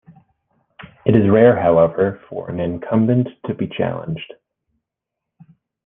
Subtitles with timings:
[1.05, 4.33] It is rare, however, for an incumbent to be challenged.